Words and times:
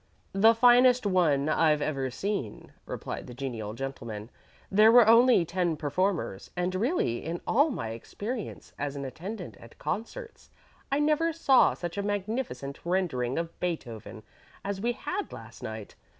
"The 0.33 0.55
finest 0.55 1.05
one 1.05 1.47
I've 1.47 1.79
ever 1.79 2.09
seen," 2.09 2.73
replied 2.87 3.27
the 3.27 3.35
genial 3.35 3.75
gentleman. 3.75 4.31
"There 4.71 4.91
were 4.91 5.05
only 5.07 5.45
ten 5.45 5.77
performers, 5.77 6.49
and 6.57 6.73
really, 6.73 7.23
in 7.23 7.39
all 7.45 7.69
my 7.69 7.89
experience 7.89 8.73
as 8.79 8.95
an 8.95 9.05
attendant 9.05 9.57
at 9.57 9.77
concerts, 9.77 10.49
I 10.91 10.97
never 10.97 11.31
saw 11.31 11.75
such 11.75 11.99
a 11.99 12.01
magnificent 12.01 12.79
rendering 12.83 13.37
of 13.37 13.59
Beethoven 13.59 14.23
as 14.65 14.81
we 14.81 14.93
had 14.93 15.31
last 15.31 15.61
night. 15.61 15.93